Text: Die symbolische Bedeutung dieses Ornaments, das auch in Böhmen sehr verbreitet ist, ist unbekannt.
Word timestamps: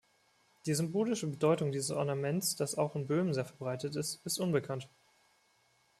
Die 0.65 0.73
symbolische 0.73 1.27
Bedeutung 1.27 1.71
dieses 1.71 1.91
Ornaments, 1.91 2.55
das 2.55 2.73
auch 2.73 2.95
in 2.95 3.05
Böhmen 3.05 3.35
sehr 3.35 3.45
verbreitet 3.45 3.95
ist, 3.95 4.25
ist 4.25 4.39
unbekannt. 4.39 4.89